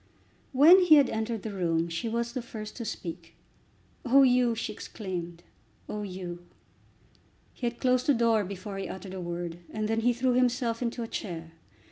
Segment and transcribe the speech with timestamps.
[0.51, 3.35] When he had entered the room she was the first to speak.
[4.03, 5.43] "Oh, Hugh!" she exclaimed,
[5.87, 6.43] "oh, Hugh!"
[7.53, 10.81] He had closed the door before he uttered a word, and then he threw himself
[10.81, 11.51] into a chair.